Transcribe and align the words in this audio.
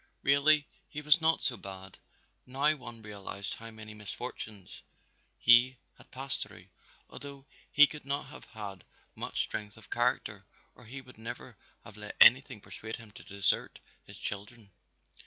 Really 0.23 0.67
he 0.89 0.99
was 1.03 1.21
not 1.21 1.43
so 1.43 1.57
bad, 1.57 1.99
now 2.47 2.75
one 2.75 3.03
realized 3.03 3.53
how 3.53 3.69
many 3.69 3.93
misfortunes 3.93 4.81
he 5.37 5.77
had 5.95 6.09
passed 6.09 6.41
through, 6.41 6.65
although 7.07 7.45
he 7.71 7.85
could 7.85 8.03
not 8.03 8.23
have 8.29 8.45
had 8.45 8.83
much 9.13 9.43
strength 9.43 9.77
of 9.77 9.91
character 9.91 10.43
or 10.73 10.85
he 10.85 11.01
would 11.01 11.19
never 11.19 11.55
have 11.83 11.97
let 11.97 12.15
anything 12.19 12.59
persuade 12.61 12.95
him 12.95 13.11
to 13.11 13.23
desert 13.23 13.77
his 14.03 14.17
children. 14.17 14.71